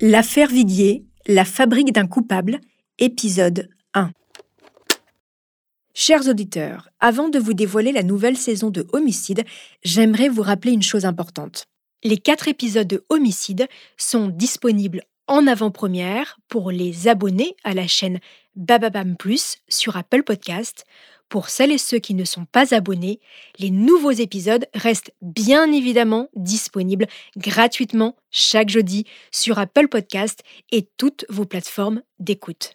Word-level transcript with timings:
L'affaire 0.00 0.50
Viguier, 0.50 1.04
la 1.26 1.44
fabrique 1.44 1.92
d'un 1.92 2.06
coupable, 2.06 2.60
épisode 3.00 3.68
1. 3.94 4.12
Chers 5.92 6.28
auditeurs, 6.28 6.88
avant 7.00 7.28
de 7.28 7.40
vous 7.40 7.52
dévoiler 7.52 7.90
la 7.90 8.04
nouvelle 8.04 8.36
saison 8.36 8.70
de 8.70 8.86
Homicide, 8.92 9.42
j'aimerais 9.82 10.28
vous 10.28 10.42
rappeler 10.42 10.70
une 10.70 10.84
chose 10.84 11.04
importante. 11.04 11.64
Les 12.04 12.16
quatre 12.16 12.46
épisodes 12.46 12.86
de 12.86 13.04
Homicide 13.08 13.66
sont 13.96 14.28
disponibles 14.28 15.02
en 15.26 15.48
avant-première 15.48 16.38
pour 16.46 16.70
les 16.70 17.08
abonnés 17.08 17.56
à 17.64 17.74
la 17.74 17.88
chaîne 17.88 18.20
Bababam 18.54 19.16
Plus 19.16 19.56
sur 19.68 19.96
Apple 19.96 20.22
Podcast 20.22 20.84
pour 21.28 21.48
celles 21.48 21.72
et 21.72 21.78
ceux 21.78 21.98
qui 21.98 22.14
ne 22.14 22.24
sont 22.24 22.44
pas 22.44 22.74
abonnés, 22.74 23.20
les 23.58 23.70
nouveaux 23.70 24.10
épisodes 24.10 24.66
restent 24.74 25.12
bien 25.22 25.70
évidemment 25.72 26.28
disponibles 26.34 27.06
gratuitement 27.36 28.16
chaque 28.30 28.68
jeudi 28.68 29.04
sur 29.30 29.58
Apple 29.58 29.88
Podcast 29.88 30.42
et 30.70 30.88
toutes 30.96 31.24
vos 31.28 31.44
plateformes 31.44 32.02
d'écoute. 32.18 32.74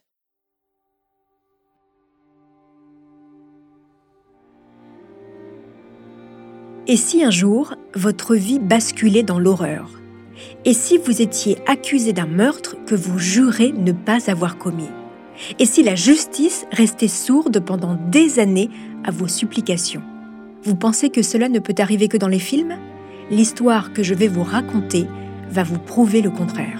Et 6.85 6.97
si 6.97 7.23
un 7.23 7.31
jour, 7.31 7.75
votre 7.95 8.35
vie 8.35 8.59
basculait 8.59 9.23
dans 9.23 9.39
l'horreur? 9.39 9.89
Et 10.65 10.73
si 10.73 10.97
vous 10.97 11.21
étiez 11.21 11.57
accusé 11.65 12.11
d'un 12.11 12.25
meurtre 12.25 12.75
que 12.85 12.95
vous 12.95 13.19
jurez 13.19 13.71
ne 13.71 13.93
pas 13.93 14.29
avoir 14.29 14.57
commis? 14.57 14.89
Et 15.59 15.65
si 15.65 15.83
la 15.83 15.95
justice 15.95 16.65
restait 16.71 17.07
sourde 17.07 17.59
pendant 17.59 17.97
des 18.11 18.39
années 18.39 18.69
à 19.03 19.11
vos 19.11 19.27
supplications 19.27 20.01
Vous 20.63 20.75
pensez 20.75 21.09
que 21.09 21.21
cela 21.21 21.49
ne 21.49 21.59
peut 21.59 21.75
arriver 21.77 22.07
que 22.07 22.17
dans 22.17 22.27
les 22.27 22.39
films? 22.39 22.75
L'histoire 23.29 23.93
que 23.93 24.03
je 24.03 24.13
vais 24.13 24.27
vous 24.27 24.43
raconter 24.43 25.07
va 25.49 25.63
vous 25.63 25.79
prouver 25.79 26.21
le 26.21 26.29
contraire. 26.29 26.79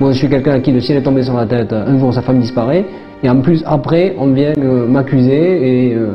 Moi, 0.00 0.12
je 0.12 0.18
suis 0.18 0.28
quelqu'un 0.28 0.52
à 0.52 0.60
qui 0.60 0.72
le 0.72 0.80
ciel 0.80 0.98
est 0.98 1.02
tombé 1.02 1.22
sur 1.22 1.34
la 1.34 1.46
tête. 1.46 1.72
Un 1.72 1.98
jour, 1.98 2.12
sa 2.12 2.22
femme 2.22 2.40
disparaît. 2.40 2.84
Et 3.22 3.28
en 3.30 3.40
plus, 3.40 3.62
après, 3.64 4.14
on 4.18 4.32
vient 4.32 4.52
euh, 4.58 4.86
m'accuser 4.86 5.88
et 5.90 5.94
euh, 5.94 6.12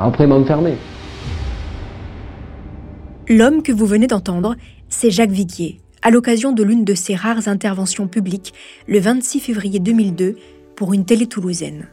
après 0.00 0.26
m'enfermer. 0.26 0.74
L'homme 3.28 3.62
que 3.62 3.72
vous 3.72 3.86
venez 3.86 4.06
d'entendre, 4.06 4.54
c'est 4.88 5.10
Jacques 5.10 5.30
Viguier, 5.30 5.80
à 6.02 6.10
l'occasion 6.10 6.52
de 6.52 6.62
l'une 6.62 6.84
de 6.84 6.94
ses 6.94 7.14
rares 7.14 7.48
interventions 7.48 8.08
publiques 8.08 8.52
le 8.86 8.98
26 8.98 9.40
février 9.40 9.78
2002 9.78 10.36
pour 10.76 10.92
une 10.92 11.04
télé 11.04 11.26
toulousaine. 11.26 11.86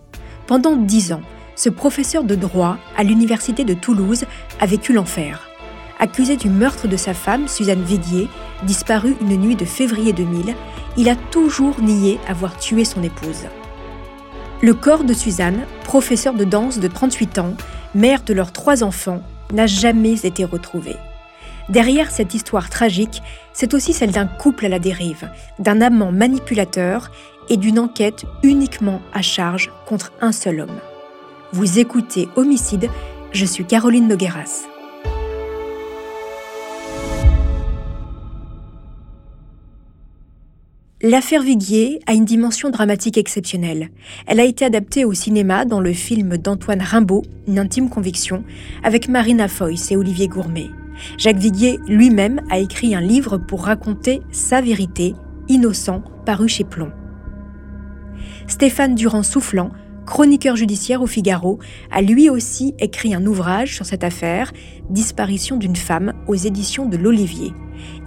Pendant 0.47 0.75
dix 0.75 1.13
ans, 1.13 1.21
ce 1.55 1.69
professeur 1.69 2.23
de 2.23 2.35
droit 2.35 2.77
à 2.97 3.03
l'université 3.03 3.63
de 3.63 3.73
Toulouse 3.73 4.25
a 4.59 4.65
vécu 4.65 4.93
l'enfer. 4.93 5.47
Accusé 5.99 6.37
du 6.37 6.49
meurtre 6.49 6.87
de 6.87 6.95
sa 6.95 7.13
femme, 7.13 7.47
Suzanne 7.47 7.83
Viguier, 7.83 8.29
disparue 8.63 9.15
une 9.21 9.35
nuit 9.35 9.57
de 9.57 9.65
février 9.65 10.13
2000, 10.13 10.55
il 10.97 11.09
a 11.09 11.15
toujours 11.15 11.81
nié 11.81 12.17
avoir 12.27 12.57
tué 12.57 12.85
son 12.85 13.03
épouse. 13.03 13.45
Le 14.61 14.73
corps 14.73 15.03
de 15.03 15.13
Suzanne, 15.13 15.65
professeur 15.83 16.33
de 16.33 16.45
danse 16.45 16.79
de 16.79 16.87
38 16.87 17.39
ans, 17.39 17.53
mère 17.93 18.23
de 18.23 18.33
leurs 18.33 18.53
trois 18.53 18.83
enfants, 18.83 19.21
n'a 19.51 19.67
jamais 19.67 20.25
été 20.25 20.45
retrouvé. 20.45 20.95
Derrière 21.69 22.09
cette 22.09 22.33
histoire 22.33 22.69
tragique, 22.71 23.21
c'est 23.53 23.75
aussi 23.75 23.93
celle 23.93 24.11
d'un 24.11 24.25
couple 24.25 24.65
à 24.65 24.69
la 24.69 24.79
dérive, 24.79 25.29
d'un 25.59 25.81
amant 25.81 26.11
manipulateur 26.11 27.11
et 27.47 27.57
d'une 27.57 27.77
enquête 27.77 28.25
uniquement 28.41 29.01
à 29.13 29.21
charge 29.21 29.71
contre 29.85 30.11
un 30.19 30.31
seul 30.31 30.61
homme. 30.61 30.79
Vous 31.53 31.77
écoutez 31.77 32.27
Homicide, 32.35 32.89
je 33.33 33.45
suis 33.45 33.65
Caroline 33.65 34.07
Nogueras. 34.07 34.65
L'affaire 41.01 41.43
Viguier 41.43 42.01
a 42.07 42.13
une 42.13 42.25
dimension 42.25 42.71
dramatique 42.71 43.17
exceptionnelle. 43.17 43.89
Elle 44.27 44.39
a 44.39 44.43
été 44.43 44.65
adaptée 44.65 45.05
au 45.05 45.13
cinéma 45.13 45.65
dans 45.65 45.79
le 45.79 45.93
film 45.93 46.35
d'Antoine 46.37 46.81
Rimbaud, 46.81 47.23
Une 47.47 47.59
intime 47.59 47.89
conviction, 47.89 48.43
avec 48.83 49.07
Marina 49.07 49.47
Foïs 49.47 49.91
et 49.91 49.95
Olivier 49.95 50.27
Gourmet. 50.27 50.67
Jacques 51.17 51.37
Viguier 51.37 51.79
lui-même 51.87 52.41
a 52.49 52.59
écrit 52.59 52.95
un 52.95 53.01
livre 53.01 53.37
pour 53.37 53.65
raconter 53.65 54.21
sa 54.31 54.61
vérité, 54.61 55.15
Innocent, 55.47 56.03
paru 56.25 56.47
chez 56.47 56.63
Plomb. 56.63 56.91
Stéphane 58.47 58.95
Durand-Soufflant, 58.95 59.71
chroniqueur 60.05 60.55
judiciaire 60.55 61.01
au 61.01 61.07
Figaro, 61.07 61.59
a 61.91 62.01
lui 62.01 62.29
aussi 62.29 62.73
écrit 62.79 63.13
un 63.13 63.25
ouvrage 63.25 63.75
sur 63.75 63.85
cette 63.85 64.03
affaire, 64.03 64.51
Disparition 64.89 65.57
d'une 65.57 65.75
femme, 65.75 66.13
aux 66.27 66.35
éditions 66.35 66.87
de 66.87 66.97
l'Olivier. 66.97 67.53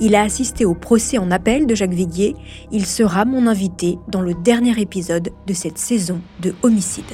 Il 0.01 0.15
a 0.15 0.23
assisté 0.23 0.65
au 0.65 0.75
procès 0.75 1.19
en 1.19 1.31
appel 1.31 1.67
de 1.67 1.75
Jacques 1.75 1.95
Viguier. 1.95 2.35
Il 2.73 2.87
sera 2.87 3.25
mon 3.25 3.47
invité 3.47 3.99
dans 4.09 4.21
le 4.21 4.35
dernier 4.35 4.79
épisode 4.81 5.31
de 5.47 5.55
cette 5.55 5.79
saison 5.79 6.21
de 6.41 6.55
Homicide. 6.63 7.05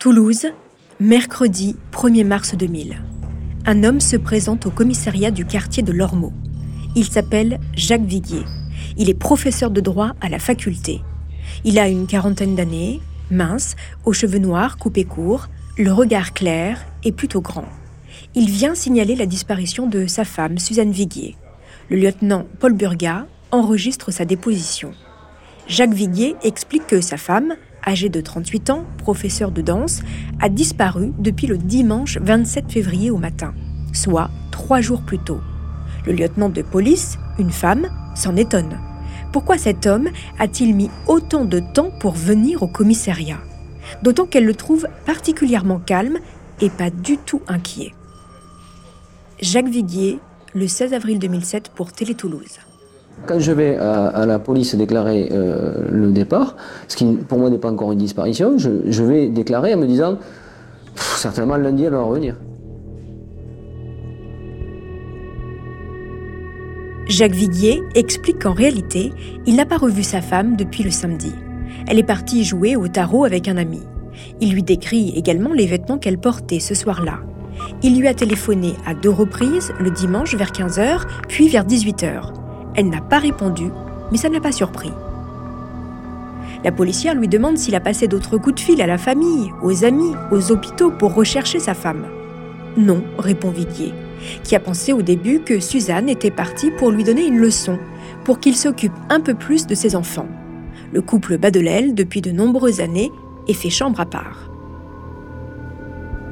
Toulouse, 0.00 0.46
mercredi 0.98 1.76
1er 1.92 2.24
mars 2.24 2.54
2000. 2.54 3.02
Un 3.66 3.84
homme 3.84 4.00
se 4.00 4.16
présente 4.16 4.64
au 4.64 4.70
commissariat 4.70 5.30
du 5.30 5.44
quartier 5.44 5.82
de 5.82 5.92
Lormeau. 5.92 6.32
Il 6.96 7.04
s'appelle 7.04 7.60
Jacques 7.74 8.06
Viguier. 8.06 8.46
Il 8.96 9.10
est 9.10 9.14
professeur 9.14 9.70
de 9.70 9.82
droit 9.82 10.12
à 10.22 10.30
la 10.30 10.38
faculté. 10.38 11.02
Il 11.64 11.78
a 11.78 11.86
une 11.86 12.06
quarantaine 12.06 12.54
d'années, 12.54 13.02
mince, 13.30 13.76
aux 14.06 14.14
cheveux 14.14 14.38
noirs 14.38 14.78
coupés 14.78 15.04
courts, 15.04 15.48
le 15.76 15.92
regard 15.92 16.32
clair 16.32 16.82
et 17.04 17.12
plutôt 17.12 17.42
grand. 17.42 17.68
Il 18.34 18.48
vient 18.48 18.74
signaler 18.74 19.16
la 19.16 19.26
disparition 19.26 19.86
de 19.86 20.06
sa 20.06 20.24
femme, 20.24 20.56
Suzanne 20.56 20.92
Viguier. 20.92 21.36
Le 21.90 21.98
lieutenant 21.98 22.46
Paul 22.58 22.72
Burga 22.72 23.26
enregistre 23.50 24.12
sa 24.12 24.24
déposition. 24.24 24.92
Jacques 25.68 25.92
Viguier 25.92 26.36
explique 26.42 26.86
que 26.86 27.02
sa 27.02 27.18
femme, 27.18 27.54
âgé 27.86 28.08
de 28.08 28.20
38 28.20 28.70
ans, 28.70 28.84
professeur 28.98 29.50
de 29.50 29.62
danse, 29.62 30.02
a 30.40 30.48
disparu 30.48 31.12
depuis 31.18 31.46
le 31.46 31.58
dimanche 31.58 32.18
27 32.18 32.70
février 32.70 33.10
au 33.10 33.18
matin, 33.18 33.54
soit 33.92 34.30
trois 34.50 34.80
jours 34.80 35.02
plus 35.02 35.18
tôt. 35.18 35.40
Le 36.06 36.12
lieutenant 36.12 36.48
de 36.48 36.62
police, 36.62 37.18
une 37.38 37.50
femme, 37.50 37.88
s'en 38.14 38.36
étonne. 38.36 38.78
Pourquoi 39.32 39.58
cet 39.58 39.86
homme 39.86 40.08
a-t-il 40.38 40.74
mis 40.74 40.90
autant 41.06 41.44
de 41.44 41.60
temps 41.60 41.90
pour 42.00 42.12
venir 42.12 42.62
au 42.62 42.68
commissariat? 42.68 43.38
D'autant 44.02 44.26
qu'elle 44.26 44.44
le 44.44 44.54
trouve 44.54 44.88
particulièrement 45.06 45.78
calme 45.78 46.18
et 46.60 46.70
pas 46.70 46.90
du 46.90 47.16
tout 47.18 47.42
inquiet. 47.48 47.94
Jacques 49.40 49.68
Viguier, 49.68 50.18
le 50.54 50.68
16 50.68 50.92
avril 50.94 51.18
2007 51.18 51.70
pour 51.74 51.92
Télé 51.92 52.14
Toulouse. 52.14 52.58
Quand 53.26 53.38
je 53.38 53.52
vais 53.52 53.76
à, 53.76 54.24
la 54.26 54.38
police 54.38 54.74
déclarer 54.74 55.28
euh, 55.32 55.74
le 55.90 56.10
départ, 56.10 56.56
ce 56.88 56.96
qui 56.96 57.04
pour 57.28 57.38
moi 57.38 57.50
n'est 57.50 57.58
pas 57.58 57.70
encore 57.70 57.92
une 57.92 57.98
disparition, 57.98 58.58
je, 58.58 59.02
vais 59.02 59.28
déclarer 59.28 59.74
en 59.74 59.78
me 59.78 59.86
disant 59.86 60.18
certainement 60.96 61.56
lundi 61.56 61.84
elle 61.84 61.92
va 61.92 62.02
revenir. 62.02 62.36
Jacques 67.06 67.34
Viguier 67.34 67.82
explique 67.94 68.42
qu'en 68.42 68.52
réalité, 68.52 69.12
il 69.44 69.56
n'a 69.56 69.66
pas 69.66 69.78
revu 69.78 70.04
sa 70.04 70.20
femme 70.20 70.56
depuis 70.56 70.84
le 70.84 70.90
samedi. 70.90 71.32
Elle 71.88 71.98
est 71.98 72.04
partie 72.04 72.44
jouer 72.44 72.76
au 72.76 72.86
tarot 72.88 73.24
avec 73.24 73.48
un 73.48 73.56
ami. 73.56 73.80
Il 74.40 74.52
lui 74.52 74.62
décrit 74.62 75.12
également 75.16 75.52
les 75.52 75.66
vêtements 75.66 75.98
qu'elle 75.98 76.18
portait 76.18 76.60
ce 76.60 76.74
soir-là. 76.74 77.20
Il 77.82 77.98
lui 77.98 78.06
a 78.08 78.14
téléphoné 78.14 78.74
à 78.86 78.94
deux 78.94 79.10
reprises, 79.10 79.72
le 79.80 79.90
dimanche 79.90 80.34
vers 80.34 80.52
15h, 80.52 81.02
puis 81.28 81.48
vers 81.48 81.64
18h. 81.64 82.39
Elle 82.80 82.88
n'a 82.88 83.02
pas 83.02 83.18
répondu, 83.18 83.68
mais 84.10 84.16
ça 84.16 84.30
ne 84.30 84.32
l'a 84.32 84.40
pas 84.40 84.52
surpris. 84.52 84.90
La 86.64 86.72
policière 86.72 87.14
lui 87.14 87.28
demande 87.28 87.58
s'il 87.58 87.74
a 87.74 87.80
passé 87.80 88.08
d'autres 88.08 88.38
coups 88.38 88.54
de 88.54 88.60
fil 88.60 88.80
à 88.80 88.86
la 88.86 88.96
famille, 88.96 89.52
aux 89.60 89.84
amis, 89.84 90.14
aux 90.32 90.50
hôpitaux 90.50 90.90
pour 90.90 91.12
rechercher 91.12 91.58
sa 91.58 91.74
femme. 91.74 92.06
Non, 92.78 93.04
répond 93.18 93.50
Viguier, 93.50 93.92
qui 94.44 94.56
a 94.56 94.60
pensé 94.60 94.94
au 94.94 95.02
début 95.02 95.40
que 95.40 95.60
Suzanne 95.60 96.08
était 96.08 96.30
partie 96.30 96.70
pour 96.70 96.90
lui 96.90 97.04
donner 97.04 97.26
une 97.26 97.36
leçon, 97.36 97.78
pour 98.24 98.40
qu'il 98.40 98.56
s'occupe 98.56 98.96
un 99.10 99.20
peu 99.20 99.34
plus 99.34 99.66
de 99.66 99.74
ses 99.74 99.94
enfants. 99.94 100.28
Le 100.94 101.02
couple 101.02 101.36
bat 101.36 101.50
de 101.50 101.60
l'aile 101.60 101.94
depuis 101.94 102.22
de 102.22 102.30
nombreuses 102.30 102.80
années 102.80 103.12
et 103.46 103.52
fait 103.52 103.68
chambre 103.68 104.00
à 104.00 104.06
part. 104.06 104.50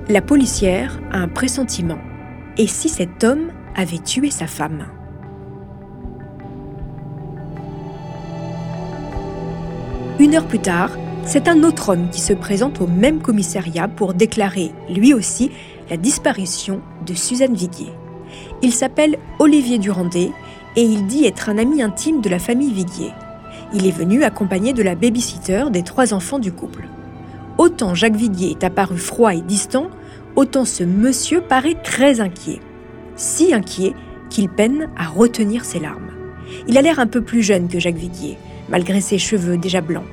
La 0.08 0.22
policière 0.22 0.98
a 1.12 1.18
un 1.18 1.28
pressentiment. 1.28 1.98
Et 2.56 2.66
si 2.66 2.88
cet 2.88 3.22
homme 3.22 3.48
avait 3.76 3.98
tué 3.98 4.30
sa 4.30 4.46
femme? 4.46 4.86
Une 10.18 10.34
heure 10.34 10.46
plus 10.46 10.58
tard, 10.58 10.90
c'est 11.24 11.46
un 11.46 11.62
autre 11.62 11.90
homme 11.90 12.10
qui 12.10 12.20
se 12.20 12.32
présente 12.32 12.80
au 12.80 12.88
même 12.88 13.20
commissariat 13.20 13.86
pour 13.86 14.14
déclarer, 14.14 14.72
lui 14.90 15.14
aussi, 15.14 15.52
la 15.90 15.96
disparition 15.96 16.80
de 17.06 17.14
Suzanne 17.14 17.54
Viguier. 17.54 17.92
Il 18.60 18.72
s'appelle 18.72 19.16
Olivier 19.38 19.78
Durandet 19.78 20.32
et 20.74 20.82
il 20.82 21.06
dit 21.06 21.24
être 21.24 21.48
un 21.48 21.56
ami 21.56 21.82
intime 21.82 22.20
de 22.20 22.28
la 22.28 22.40
famille 22.40 22.72
Viguier. 22.72 23.12
Il 23.72 23.86
est 23.86 23.92
venu 23.92 24.24
accompagné 24.24 24.72
de 24.72 24.82
la 24.82 24.96
babysitter 24.96 25.66
des 25.70 25.84
trois 25.84 26.12
enfants 26.12 26.40
du 26.40 26.50
couple. 26.50 26.88
Autant 27.56 27.94
Jacques 27.94 28.16
Viguier 28.16 28.50
est 28.50 28.64
apparu 28.64 28.98
froid 28.98 29.34
et 29.34 29.40
distant, 29.40 29.88
autant 30.34 30.64
ce 30.64 30.82
monsieur 30.82 31.42
paraît 31.42 31.80
très 31.84 32.20
inquiet. 32.20 32.58
Si 33.14 33.54
inquiet 33.54 33.94
qu'il 34.30 34.48
peine 34.48 34.88
à 34.96 35.06
retenir 35.06 35.64
ses 35.64 35.78
larmes. 35.78 36.10
Il 36.66 36.76
a 36.76 36.82
l'air 36.82 36.98
un 36.98 37.06
peu 37.06 37.20
plus 37.20 37.42
jeune 37.42 37.68
que 37.68 37.78
Jacques 37.78 37.94
Viguier, 37.94 38.36
malgré 38.68 39.00
ses 39.00 39.18
cheveux 39.18 39.56
déjà 39.56 39.80
blancs. 39.80 40.06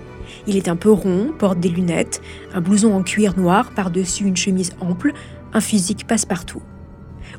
Il 0.47 0.57
est 0.57 0.67
un 0.67 0.75
peu 0.75 0.91
rond, 0.91 1.31
porte 1.37 1.59
des 1.59 1.69
lunettes, 1.69 2.21
un 2.53 2.61
blouson 2.61 2.93
en 2.93 3.03
cuir 3.03 3.37
noir 3.37 3.71
par-dessus 3.71 4.25
une 4.25 4.37
chemise 4.37 4.75
ample, 4.79 5.13
un 5.53 5.61
physique 5.61 6.05
passe-partout. 6.07 6.61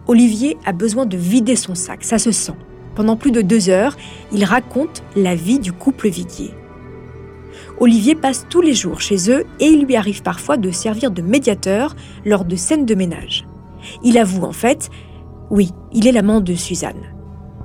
Olivier 0.06 0.56
a 0.64 0.72
besoin 0.72 1.06
de 1.06 1.16
vider 1.16 1.56
son 1.56 1.74
sac, 1.74 2.04
ça 2.04 2.18
se 2.18 2.32
sent. 2.32 2.56
Pendant 2.94 3.16
plus 3.16 3.30
de 3.30 3.42
deux 3.42 3.68
heures, 3.68 3.96
il 4.32 4.44
raconte 4.44 5.02
la 5.14 5.34
vie 5.34 5.58
du 5.58 5.72
couple 5.72 6.08
Viguier. 6.08 6.54
Olivier 7.78 8.14
passe 8.14 8.46
tous 8.48 8.62
les 8.62 8.74
jours 8.74 9.00
chez 9.00 9.30
eux 9.30 9.44
et 9.60 9.66
il 9.66 9.84
lui 9.84 9.96
arrive 9.96 10.22
parfois 10.22 10.56
de 10.56 10.70
servir 10.70 11.10
de 11.10 11.20
médiateur 11.20 11.94
lors 12.24 12.44
de 12.44 12.56
scènes 12.56 12.86
de 12.86 12.94
ménage. 12.94 13.46
Il 14.02 14.16
avoue 14.16 14.44
en 14.44 14.52
fait, 14.52 14.88
oui, 15.50 15.70
il 15.92 16.06
est 16.06 16.12
l'amant 16.12 16.40
de 16.40 16.54
Suzanne. 16.54 17.12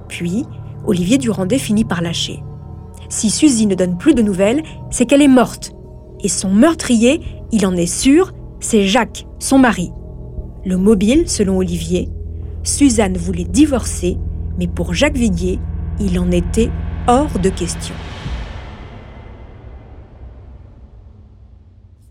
Puis, 0.09 0.45
Olivier 0.85 1.17
Durandet 1.17 1.57
finit 1.57 1.85
par 1.85 2.01
lâcher. 2.01 2.43
Si 3.11 3.29
Suzy 3.29 3.65
ne 3.65 3.75
donne 3.75 3.97
plus 3.97 4.13
de 4.13 4.21
nouvelles, 4.21 4.63
c'est 4.89 5.05
qu'elle 5.05 5.21
est 5.21 5.27
morte. 5.27 5.73
Et 6.23 6.29
son 6.29 6.49
meurtrier, 6.49 7.19
il 7.51 7.65
en 7.65 7.75
est 7.75 7.85
sûr, 7.85 8.31
c'est 8.61 8.87
Jacques, 8.87 9.27
son 9.37 9.59
mari. 9.59 9.91
Le 10.63 10.77
mobile, 10.77 11.27
selon 11.27 11.57
Olivier, 11.57 12.07
Suzanne 12.63 13.17
voulait 13.17 13.43
divorcer, 13.43 14.17
mais 14.57 14.67
pour 14.67 14.93
Jacques 14.93 15.17
Viguier, 15.17 15.59
il 15.99 16.17
en 16.19 16.31
était 16.31 16.69
hors 17.07 17.37
de 17.37 17.49
question. 17.49 17.93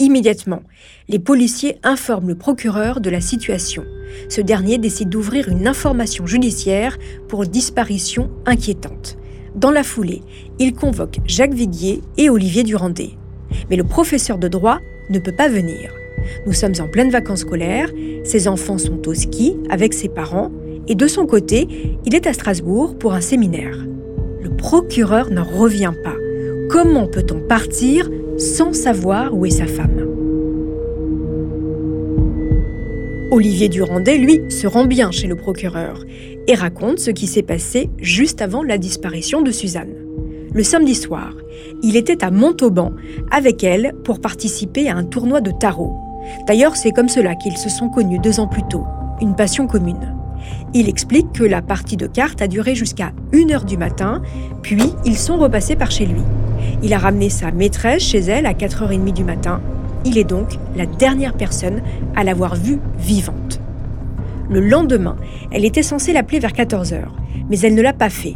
Immédiatement, 0.00 0.61
les 1.08 1.19
policiers 1.19 1.79
informent 1.82 2.29
le 2.29 2.35
procureur 2.35 3.00
de 3.00 3.08
la 3.08 3.23
situation. 3.23 3.85
Ce 4.29 4.43
dernier 4.43 4.76
décide 4.76 5.08
d'ouvrir 5.08 5.49
une 5.49 5.67
information 5.67 6.26
judiciaire 6.26 6.99
pour 7.26 7.47
disparition 7.47 8.31
inquiétante. 8.44 9.17
Dans 9.56 9.70
la 9.70 9.82
foulée, 9.82 10.23
il 10.58 10.75
convoque 10.75 11.19
Jacques 11.26 11.55
Viguier 11.55 12.02
et 12.17 12.31
Olivier 12.31 12.62
Durandet. 12.62 13.11
Mais 13.69 13.76
le 13.76 13.85
professeur 13.85 14.38
de 14.38 14.47
droit 14.47 14.79
ne 15.11 15.19
peut 15.19 15.35
pas 15.35 15.49
venir. 15.49 15.93
Nous 16.47 16.52
sommes 16.52 16.75
en 16.79 16.87
pleine 16.87 17.11
vacances 17.11 17.41
scolaires, 17.41 17.91
ses 18.23 18.47
enfants 18.47 18.79
sont 18.79 19.08
au 19.08 19.14
ski 19.14 19.56
avec 19.69 19.93
ses 19.93 20.08
parents, 20.08 20.52
et 20.87 20.94
de 20.94 21.06
son 21.08 21.26
côté, 21.26 21.97
il 22.05 22.14
est 22.14 22.26
à 22.26 22.32
Strasbourg 22.32 22.97
pour 22.97 23.12
un 23.12 23.20
séminaire. 23.20 23.76
Le 24.41 24.50
procureur 24.50 25.31
n'en 25.31 25.44
revient 25.44 25.94
pas. 26.05 26.14
Comment 26.69 27.08
peut-on 27.08 27.41
partir 27.41 28.08
sans 28.38 28.73
savoir 28.73 29.35
où 29.35 29.47
est 29.47 29.50
sa 29.50 29.67
femme? 29.67 30.06
Olivier 33.32 33.69
Durandet, 33.69 34.19
lui, 34.19 34.41
se 34.49 34.67
rend 34.67 34.87
bien 34.87 35.11
chez 35.11 35.26
le 35.26 35.37
procureur 35.37 36.05
et 36.46 36.54
raconte 36.54 36.98
ce 36.98 37.10
qui 37.10 37.26
s'est 37.26 37.42
passé 37.42 37.90
juste 37.98 38.42
avant 38.42 38.62
la 38.62 38.78
disparition 38.78 39.42
de 39.42 39.50
Suzanne. 39.50 39.94
Le 40.52 40.62
samedi 40.62 40.94
soir, 40.94 41.32
il 41.82 41.96
était 41.96 42.25
à 42.25 42.31
Montauban 42.31 42.92
avec 43.31 43.62
elle 43.62 43.92
pour 44.04 44.20
participer 44.20 44.88
à 44.88 44.96
un 44.96 45.04
tournoi 45.04 45.40
de 45.40 45.52
tarot. 45.52 45.94
D'ailleurs, 46.46 46.76
c'est 46.76 46.90
comme 46.90 47.08
cela 47.08 47.34
qu'ils 47.34 47.56
se 47.56 47.69
sont 47.69 47.88
connus 47.88 48.19
deux 48.19 48.40
ans 48.40 48.48
plus 48.48 48.66
tôt, 48.69 48.84
une 49.20 49.37
passion 49.37 49.66
commune. 49.66 50.14
Il 50.75 50.88
explique 50.88 51.32
que 51.32 51.44
la 51.44 51.62
partie 51.62 51.96
de 51.96 52.06
cartes 52.06 52.42
a 52.42 52.48
duré 52.48 52.75
jusqu'à 52.75 53.12
1h 53.32 53.64
du 53.64 53.76
matin, 53.76 54.22
puis 54.62 54.92
ils 55.04 55.16
sont 55.16 55.37
repassés 55.37 55.76
par 55.76 55.90
chez 55.90 56.06
lui. 56.06 56.22
Il 56.82 56.92
a 56.94 56.98
ramené 56.98 57.28
sa 57.28 57.50
maîtresse 57.50 58.02
chez 58.02 58.20
elle 58.20 58.46
à 58.46 58.52
4h30 58.52 59.12
du 59.12 59.25
matin. 59.25 59.60
Il 60.04 60.19
est 60.19 60.25
donc 60.25 60.58
la 60.76 60.87
dernière 60.87 61.34
personne 61.34 61.82
à 62.16 62.25
l'avoir 62.25 62.56
vue 62.56 62.78
vivante. 62.98 63.60
Le 64.50 64.58
lendemain, 64.58 65.14
elle 65.52 65.64
était 65.64 65.85
censée 65.85 66.12
l'appeler 66.12 66.41
vers 66.41 66.50
14h, 66.50 67.02
mais 67.49 67.61
elle 67.61 67.76
ne 67.76 67.82
l'a 67.82 67.93
pas 67.93 68.11
fait. 68.11 68.35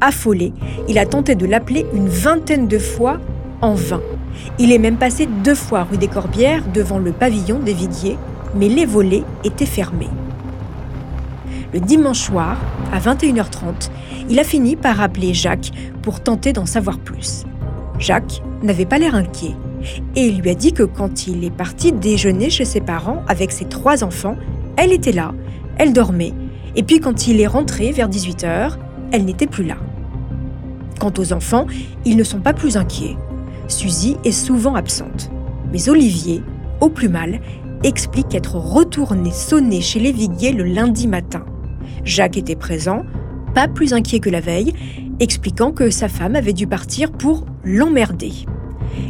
Affolé, 0.00 0.54
il 0.88 0.98
a 0.98 1.04
tenté 1.04 1.34
de 1.34 1.44
l'appeler 1.44 1.84
une 1.92 2.08
vingtaine 2.08 2.66
de 2.66 2.78
fois 2.78 3.20
en 3.60 3.74
vain. 3.74 4.00
Il 4.58 4.72
est 4.72 4.78
même 4.78 4.96
passé 4.96 5.28
deux 5.44 5.54
fois 5.54 5.84
rue 5.84 5.98
des 5.98 6.08
Corbières 6.08 6.66
devant 6.72 6.98
le 6.98 7.12
pavillon 7.12 7.58
des 7.58 7.74
Vidiers, 7.74 8.16
mais 8.54 8.68
les 8.68 8.86
volets 8.86 9.24
étaient 9.44 9.66
fermés. 9.66 10.08
Le 11.74 11.80
dimanche 11.80 12.20
soir, 12.20 12.56
à 12.90 12.98
21h30, 12.98 13.90
il 14.30 14.38
a 14.38 14.44
fini 14.44 14.76
par 14.76 15.02
appeler 15.02 15.34
Jacques 15.34 15.72
pour 16.00 16.20
tenter 16.20 16.54
d'en 16.54 16.64
savoir 16.64 16.98
plus. 16.98 17.44
Jacques 17.98 18.42
n'avait 18.62 18.86
pas 18.86 18.98
l'air 18.98 19.14
inquiet 19.14 19.54
et 20.16 20.26
il 20.26 20.40
lui 20.40 20.50
a 20.50 20.54
dit 20.54 20.72
que 20.72 20.82
quand 20.82 21.26
il 21.26 21.44
est 21.44 21.54
parti 21.54 21.92
déjeuner 21.92 22.48
chez 22.48 22.64
ses 22.64 22.80
parents 22.80 23.22
avec 23.28 23.52
ses 23.52 23.66
trois 23.66 24.04
enfants, 24.04 24.36
elle 24.80 24.92
était 24.92 25.12
là, 25.12 25.34
elle 25.76 25.92
dormait, 25.92 26.32
et 26.74 26.82
puis 26.82 27.00
quand 27.00 27.28
il 27.28 27.38
est 27.38 27.46
rentré 27.46 27.92
vers 27.92 28.08
18h, 28.08 28.78
elle 29.12 29.26
n'était 29.26 29.46
plus 29.46 29.64
là. 29.64 29.76
Quant 30.98 31.12
aux 31.18 31.34
enfants, 31.34 31.66
ils 32.06 32.16
ne 32.16 32.24
sont 32.24 32.40
pas 32.40 32.54
plus 32.54 32.78
inquiets. 32.78 33.18
Suzy 33.68 34.16
est 34.24 34.32
souvent 34.32 34.74
absente. 34.74 35.30
Mais 35.70 35.90
Olivier, 35.90 36.42
au 36.80 36.88
plus 36.88 37.10
mal, 37.10 37.40
explique 37.84 38.34
être 38.34 38.56
retourné 38.56 39.30
sonner 39.30 39.82
chez 39.82 40.00
les 40.00 40.12
Viguiers 40.12 40.52
le 40.52 40.64
lundi 40.64 41.08
matin. 41.08 41.44
Jacques 42.04 42.38
était 42.38 42.56
présent, 42.56 43.04
pas 43.54 43.68
plus 43.68 43.92
inquiet 43.92 44.20
que 44.20 44.30
la 44.30 44.40
veille, 44.40 44.72
expliquant 45.20 45.72
que 45.72 45.90
sa 45.90 46.08
femme 46.08 46.36
avait 46.36 46.54
dû 46.54 46.66
partir 46.66 47.12
pour 47.12 47.44
l'emmerder. 47.64 48.32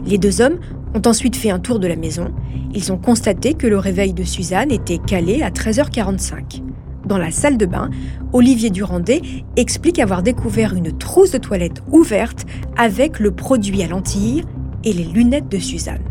Les 0.05 0.19
deux 0.19 0.41
hommes 0.41 0.59
ont 0.95 1.03
ensuite 1.07 1.37
fait 1.37 1.51
un 1.51 1.59
tour 1.59 1.79
de 1.79 1.87
la 1.87 1.97
maison. 1.97 2.33
Ils 2.75 2.93
ont 2.93 2.99
constaté 2.99 3.55
que 3.55 3.67
le 3.67 3.79
réveil 3.79 4.13
de 4.13 4.25
Suzanne 4.25 4.71
était 4.71 4.99
calé 4.99 5.43
à 5.43 5.51
13h45. 5.51 6.63
Dans 7.07 7.19
la 7.19 7.31
salle 7.31 7.57
de 7.57 7.67
bain, 7.67 7.91
Olivier 8.33 8.71
Durandet 8.71 9.23
explique 9.57 9.99
avoir 9.99 10.23
découvert 10.23 10.75
une 10.75 10.97
trousse 10.97 11.33
de 11.33 11.39
toilette 11.39 11.83
ouverte 11.91 12.47
avec 12.77 13.19
le 13.19 13.31
produit 13.31 13.83
à 13.83 13.89
lentilles 13.89 14.45
et 14.85 14.93
les 14.93 15.05
lunettes 15.05 15.49
de 15.49 15.59
Suzanne. 15.59 16.05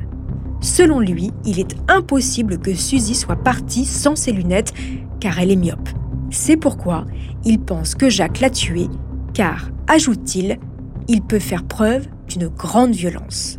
Selon 0.61 0.99
lui, 0.99 1.31
il 1.45 1.59
est 1.59 1.75
impossible 1.87 2.57
que 2.57 2.73
Suzy 2.73 3.15
soit 3.15 3.37
partie 3.37 3.85
sans 3.85 4.15
ses 4.15 4.31
lunettes 4.31 4.73
car 5.19 5.39
elle 5.39 5.51
est 5.51 5.55
myope. 5.55 5.89
C'est 6.31 6.57
pourquoi 6.57 7.05
il 7.45 7.59
pense 7.59 7.95
que 7.95 8.09
Jacques 8.09 8.39
l'a 8.39 8.49
tuée, 8.49 8.87
car, 9.33 9.69
ajoute-t-il, 9.87 10.59
il 11.07 11.21
peut 11.21 11.39
faire 11.39 11.63
preuve 11.63 12.07
d'une 12.27 12.47
grande 12.47 12.91
violence. 12.91 13.58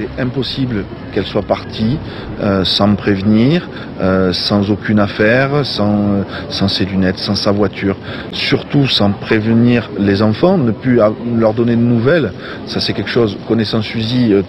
C'est 0.00 0.22
impossible 0.22 0.84
qu'elle 1.12 1.26
soit 1.26 1.42
partie 1.42 1.98
euh, 2.40 2.64
sans 2.64 2.88
me 2.88 2.96
prévenir, 2.96 3.68
euh, 4.00 4.32
sans 4.32 4.70
aucune 4.70 4.98
affaire, 4.98 5.66
sans, 5.66 6.24
sans 6.48 6.68
ses 6.68 6.86
lunettes, 6.86 7.18
sans 7.18 7.34
sa 7.34 7.52
voiture. 7.52 7.96
Surtout 8.32 8.86
sans 8.86 9.10
prévenir 9.10 9.90
les 9.98 10.22
enfants, 10.22 10.56
ne 10.56 10.70
plus 10.70 11.00
leur 11.36 11.52
donner 11.52 11.76
de 11.76 11.82
nouvelles. 11.82 12.32
Ça 12.66 12.80
c'est 12.80 12.94
quelque 12.94 13.10
chose, 13.10 13.36
connaissant 13.46 13.82
Suzy, 13.82 14.32
euh, 14.32 14.40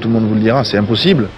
tout 0.00 0.08
le 0.08 0.14
monde 0.14 0.24
vous 0.24 0.36
le 0.36 0.40
dira, 0.40 0.64
c'est 0.64 0.78
impossible. 0.78 1.28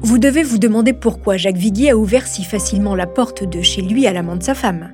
Vous 0.00 0.18
devez 0.18 0.42
vous 0.42 0.58
demander 0.58 0.92
pourquoi 0.92 1.38
Jacques 1.38 1.56
Viguier 1.56 1.92
a 1.92 1.96
ouvert 1.96 2.26
si 2.26 2.44
facilement 2.44 2.94
la 2.94 3.06
porte 3.06 3.44
de 3.44 3.62
chez 3.62 3.80
lui 3.80 4.06
à 4.06 4.12
l'amant 4.12 4.36
de 4.36 4.42
sa 4.42 4.54
femme. 4.54 4.90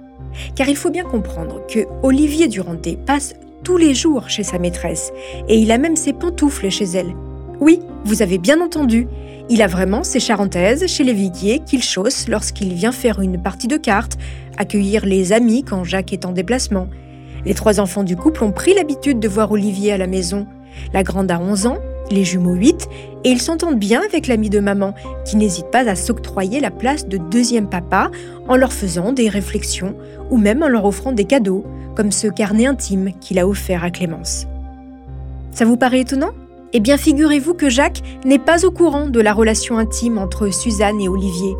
Car 0.55 0.69
il 0.69 0.77
faut 0.77 0.91
bien 0.91 1.05
comprendre 1.05 1.61
que 1.67 1.81
Olivier 2.03 2.49
Durandet 2.49 2.99
passe 3.05 3.35
tous 3.63 3.77
les 3.77 3.95
jours 3.95 4.29
chez 4.29 4.43
sa 4.43 4.59
maîtresse 4.59 5.13
et 5.49 5.57
il 5.57 5.73
a 5.73 5.79
même 5.79 5.97
ses 5.97 6.13
pantoufles 6.13 6.71
chez 6.71 6.85
elle. 6.85 7.15
Oui, 7.61 7.81
vous 8.05 8.23
avez 8.23 8.39
bien 8.39 8.61
entendu, 8.61 9.07
il 9.51 9.61
a 9.61 9.67
vraiment 9.67 10.05
ses 10.05 10.21
charentaises 10.21 10.87
chez 10.87 11.05
les 11.05 11.13
Viguier 11.13 11.61
qu'il 11.61 11.83
chausse 11.83 12.29
lorsqu'il 12.29 12.73
vient 12.73 12.93
faire 12.93 13.21
une 13.21 13.41
partie 13.41 13.69
de 13.69 13.77
cartes, 13.77 14.17
accueillir 14.57 15.05
les 15.05 15.33
amis 15.33 15.65
quand 15.65 15.85
Jacques 15.85 16.13
est 16.13 16.25
en 16.25 16.33
déplacement. 16.33 16.89
Les 17.45 17.53
trois 17.53 17.79
enfants 17.79 18.05
du 18.05 18.17
couple 18.17 18.43
ont 18.43 18.53
pris 18.53 18.75
l'habitude 18.75 19.21
de 19.21 19.29
voir 19.29 19.53
Olivier 19.53 19.93
à 19.93 19.99
la 19.99 20.07
maison. 20.07 20.47
La 20.95 21.03
grande 21.03 21.31
a 21.31 21.39
11 21.39 21.67
ans, 21.67 21.79
les 22.11 22.25
jumeaux 22.25 22.55
8, 22.55 22.89
et 23.25 23.31
ils 23.31 23.41
s'entendent 23.41 23.79
bien 23.79 24.03
avec 24.03 24.27
l'ami 24.27 24.51
de 24.51 24.61
maman, 24.61 24.95
qui 25.25 25.37
n'hésite 25.37 25.71
pas 25.71 25.89
à 25.89 25.95
s'octroyer 25.95 26.61
la 26.61 26.71
place 26.71 27.09
de 27.09 27.17
deuxième 27.17 27.69
papa 27.69 28.11
en 28.49 28.57
leur 28.57 28.73
faisant 28.73 29.13
des 29.13 29.29
réflexions 29.29 29.95
ou 30.31 30.37
même 30.37 30.63
en 30.63 30.69
leur 30.69 30.85
offrant 30.85 31.13
des 31.13 31.25
cadeaux, 31.25 31.65
comme 31.97 32.13
ce 32.13 32.27
carnet 32.27 32.67
intime 32.67 33.13
qu'il 33.21 33.39
a 33.39 33.47
offert 33.47 33.85
à 33.85 33.91
Clémence. 33.91 34.47
Ça 35.53 35.65
vous 35.65 35.77
paraît 35.77 36.01
étonnant? 36.01 36.33
Eh 36.73 36.81
bien, 36.81 36.97
figurez-vous 36.97 37.55
que 37.55 37.69
Jacques 37.71 38.03
n'est 38.25 38.41
pas 38.41 38.67
au 38.67 38.71
courant 38.73 39.07
de 39.07 39.21
la 39.21 39.33
relation 39.33 39.79
intime 39.79 40.19
entre 40.19 40.53
Suzanne 40.53 41.01
et 41.01 41.09
Olivier. 41.09 41.55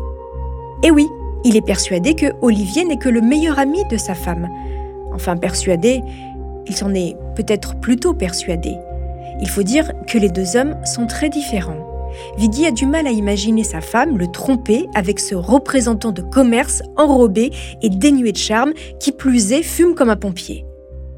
Eh 0.83 0.91
oui, 0.91 1.07
il 1.45 1.55
est 1.55 1.65
persuadé 1.65 2.15
que 2.15 2.25
Olivier 2.41 2.83
n'est 2.83 2.97
que 2.97 3.07
le 3.07 3.21
meilleur 3.21 3.57
ami 3.57 3.85
de 3.89 3.97
sa 3.97 4.13
femme. 4.13 4.49
Enfin, 5.13 5.37
persuadé, 5.37 6.01
il 6.67 6.75
s'en 6.75 6.93
est 6.93 7.15
peut-être 7.35 7.79
plutôt 7.79 8.13
persuadé. 8.13 8.75
Il 9.41 9.49
faut 9.49 9.63
dire 9.63 9.91
que 10.07 10.17
les 10.17 10.29
deux 10.29 10.55
hommes 10.55 10.75
sont 10.85 11.07
très 11.07 11.29
différents. 11.29 11.85
Viggy 12.37 12.65
a 12.65 12.71
du 12.71 12.85
mal 12.85 13.07
à 13.07 13.11
imaginer 13.11 13.63
sa 13.63 13.81
femme 13.81 14.17
le 14.17 14.27
tromper 14.27 14.87
avec 14.95 15.19
ce 15.19 15.35
représentant 15.35 16.11
de 16.11 16.21
commerce 16.21 16.81
enrobé 16.95 17.51
et 17.81 17.89
dénué 17.89 18.31
de 18.31 18.37
charme 18.37 18.73
qui 18.99 19.11
plus 19.11 19.51
est 19.51 19.63
fume 19.63 19.95
comme 19.95 20.09
un 20.09 20.15
pompier. 20.15 20.65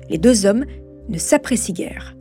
Les 0.09 0.17
deux 0.17 0.45
hommes 0.45 0.65
ne 1.09 1.17
s'apprécient 1.17 1.73
guère. 1.73 2.15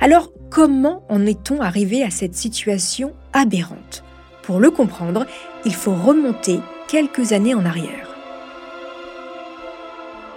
Alors, 0.00 0.32
comment 0.50 1.02
en 1.08 1.24
est-on 1.24 1.60
arrivé 1.60 2.02
à 2.02 2.10
cette 2.10 2.34
situation 2.34 3.12
aberrante? 3.32 4.04
Pour 4.42 4.60
le 4.60 4.70
comprendre, 4.70 5.26
il 5.64 5.74
faut 5.74 5.94
remonter 5.94 6.60
quelques 6.88 7.32
années 7.32 7.54
en 7.54 7.64
arrière. 7.64 8.08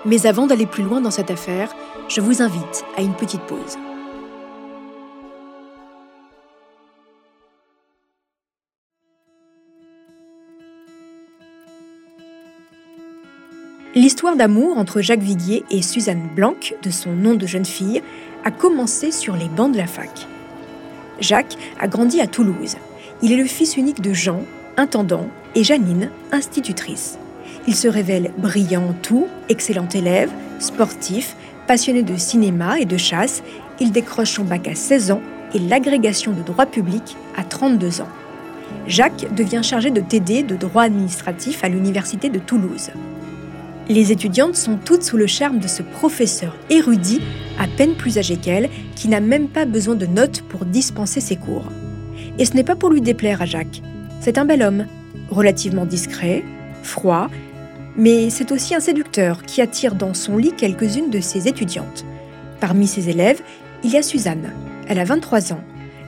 Mais 0.06 0.26
avant 0.26 0.48
d'aller 0.48 0.66
plus 0.66 0.84
loin 0.84 1.02
dans 1.02 1.12
cette 1.12 1.32
affaire, 1.32 1.74
je 2.10 2.22
vous 2.22 2.42
invite 2.42 2.86
à 2.98 3.02
une 3.02 3.16
petite 3.16 3.42
pause. 3.42 3.78
L'histoire 13.96 14.36
d'amour 14.36 14.80
entre 14.80 15.02
Jacques 15.02 15.22
Viguier 15.22 15.66
et 15.70 15.84
Suzanne 15.84 16.28
Blanc, 16.36 16.56
de 16.82 16.90
son 16.90 17.12
nom 17.12 17.36
de 17.36 17.46
jeune 17.46 17.64
fille, 17.64 18.02
a 18.44 18.50
commencé 18.50 19.12
sur 19.12 19.36
les 19.36 19.48
bancs 19.48 19.72
de 19.72 19.78
la 19.78 19.86
fac. 19.86 20.28
Jacques 21.20 21.56
a 21.80 21.88
grandi 21.88 22.20
à 22.20 22.26
Toulouse. 22.26 22.78
Il 23.22 23.32
est 23.32 23.38
le 23.38 23.46
fils 23.46 23.78
unique 23.78 24.02
de 24.02 24.12
Jean, 24.12 24.42
intendant, 24.78 25.28
et 25.54 25.64
Janine, 25.64 26.10
institutrice. 26.32 27.20
Il 27.68 27.76
se 27.76 27.88
révèle 27.88 28.32
brillant 28.40 28.84
en 28.90 28.94
tout, 28.94 29.28
excellent 29.48 29.88
élève, 29.94 30.32
sportif, 30.58 31.36
passionné 31.68 32.02
de 32.02 32.18
cinéma 32.18 32.80
et 32.80 32.86
de 32.86 32.98
chasse. 32.98 33.44
Il 33.80 33.92
décroche 33.92 34.32
son 34.32 34.44
bac 34.44 34.68
à 34.68 34.74
16 34.74 35.12
ans 35.12 35.22
et 35.54 35.60
l'agrégation 35.60 36.32
de 36.32 36.42
droit 36.42 36.66
public 36.66 37.16
à 37.38 37.44
32 37.44 38.02
ans. 38.02 38.10
Jacques 38.88 39.32
devient 39.36 39.62
chargé 39.62 39.92
de 39.92 40.02
TD 40.02 40.42
de 40.42 40.56
droit 40.56 40.82
administratif 40.82 41.64
à 41.64 41.70
l'Université 41.70 42.30
de 42.30 42.40
Toulouse. 42.40 42.90
Les 43.90 44.14
étudiantes 44.14 44.56
sont 44.56 44.78
toutes 44.78 45.04
sous 45.04 45.18
le 45.18 45.28
charme 45.28 45.60
de 45.60 45.68
ce 45.68 45.84
professeur 45.84 46.56
érudit, 46.70 47.20
à 47.60 47.68
peine 47.68 47.96
plus 47.96 48.18
âgé 48.18 48.38
qu'elle, 48.38 48.70
qui 48.96 49.10
n'a 49.10 49.20
même 49.20 49.50
pas 49.50 49.66
besoin 49.66 49.96
de 49.96 50.06
notes 50.06 50.42
pour 50.42 50.64
dispenser 50.64 51.20
ses 51.20 51.36
cours. 51.36 51.66
Et 52.40 52.46
ce 52.46 52.54
n'est 52.54 52.64
pas 52.64 52.78
pour 52.78 52.90
lui 52.90 53.02
déplaire 53.02 53.42
à 53.42 53.46
Jacques. 53.46 53.82
C'est 54.22 54.38
un 54.38 54.46
bel 54.46 54.64
homme, 54.64 54.86
relativement 55.30 55.86
discret, 55.86 56.46
froid, 56.82 57.30
mais 57.98 58.30
c'est 58.30 58.54
aussi 58.54 58.74
un 58.74 58.80
séducteur 58.80 59.44
qui 59.44 59.62
attire 59.62 59.96
dans 59.96 60.14
son 60.14 60.38
lit 60.38 60.54
quelques-unes 60.54 61.10
de 61.10 61.20
ses 61.20 61.50
étudiantes. 61.50 62.06
Parmi 62.62 62.88
ses 62.88 63.10
élèves, 63.10 63.42
il 63.84 63.92
y 63.92 63.98
a 63.98 64.02
Suzanne. 64.02 64.54
Elle 64.88 65.00
a 65.00 65.04
23 65.04 65.52
ans, 65.52 65.64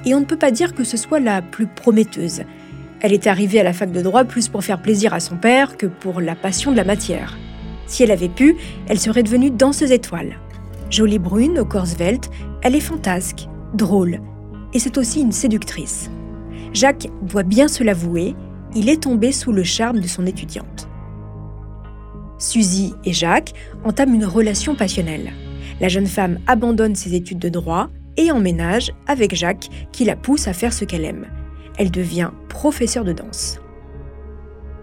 et 0.05 0.15
on 0.15 0.21
ne 0.21 0.25
peut 0.25 0.37
pas 0.37 0.51
dire 0.51 0.73
que 0.73 0.85
ce 0.85 0.95
soit 0.95 1.19
la 1.19 1.41
plus 1.41 1.67
prometteuse. 1.67 2.43
Elle 3.01 3.11
est 3.11 3.27
arrivée 3.27 3.59
à 3.59 3.63
la 3.63 3.73
fac 3.73 3.91
de 3.91 4.01
droit 4.01 4.23
plus 4.23 4.47
pour 4.47 4.63
faire 4.63 4.81
plaisir 4.81 5.13
à 5.13 5.19
son 5.19 5.35
père 5.35 5.75
que 5.75 5.87
pour 5.87 6.21
la 6.21 6.35
passion 6.35 6.71
de 6.71 6.77
la 6.77 6.85
matière. 6.85 7.37
Si 7.87 8.03
elle 8.03 8.11
avait 8.11 8.29
pu, 8.29 8.55
elle 8.87 8.99
serait 8.99 9.23
devenue 9.23 9.51
danseuse 9.51 9.91
étoile. 9.91 10.39
Jolie 10.89 11.19
brune, 11.19 11.59
au 11.59 11.65
corps 11.65 11.87
svelte, 11.87 12.29
elle 12.61 12.75
est 12.75 12.79
fantasque, 12.79 13.47
drôle, 13.73 14.21
et 14.73 14.79
c'est 14.79 14.97
aussi 14.97 15.21
une 15.21 15.31
séductrice. 15.31 16.09
Jacques 16.73 17.07
doit 17.21 17.43
bien 17.43 17.67
se 17.67 17.83
l'avouer, 17.83 18.35
il 18.75 18.89
est 18.89 19.03
tombé 19.03 19.31
sous 19.31 19.51
le 19.51 19.63
charme 19.63 19.99
de 19.99 20.07
son 20.07 20.25
étudiante. 20.25 20.87
Suzy 22.37 22.93
et 23.05 23.13
Jacques 23.13 23.53
entament 23.83 24.15
une 24.15 24.25
relation 24.25 24.75
passionnelle. 24.75 25.31
La 25.79 25.87
jeune 25.87 26.07
femme 26.07 26.39
abandonne 26.47 26.95
ses 26.95 27.15
études 27.15 27.39
de 27.39 27.49
droit 27.49 27.89
et 28.17 28.31
emménage 28.31 28.91
avec 29.07 29.35
Jacques 29.35 29.69
qui 29.91 30.05
la 30.05 30.15
pousse 30.15 30.47
à 30.47 30.53
faire 30.53 30.73
ce 30.73 30.85
qu'elle 30.85 31.05
aime. 31.05 31.27
Elle 31.77 31.91
devient 31.91 32.31
professeure 32.49 33.03
de 33.03 33.13
danse. 33.13 33.59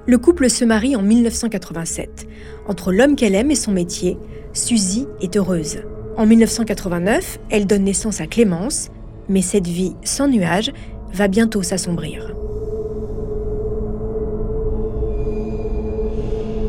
Le 0.04 0.18
couple 0.18 0.50
se 0.50 0.64
marie 0.64 0.96
en 0.96 1.02
1987. 1.02 2.26
Entre 2.66 2.92
l'homme 2.92 3.14
qu'elle 3.14 3.36
aime 3.36 3.52
et 3.52 3.56
son 3.56 3.70
métier, 3.70 4.18
Suzy 4.52 5.06
est 5.20 5.36
heureuse. 5.36 5.78
En 6.16 6.26
1989, 6.26 7.38
elle 7.50 7.68
donne 7.68 7.84
naissance 7.84 8.20
à 8.20 8.26
Clémence, 8.26 8.88
mais 9.28 9.42
cette 9.42 9.68
vie 9.68 9.94
sans 10.02 10.26
nuages 10.26 10.72
va 11.12 11.28
bientôt 11.28 11.62
s'assombrir. 11.62 12.34